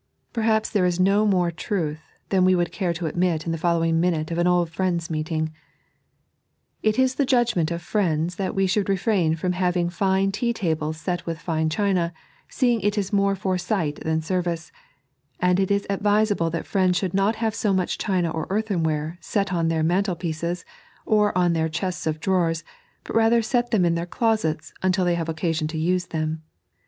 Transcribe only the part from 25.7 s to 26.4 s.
use tiiem.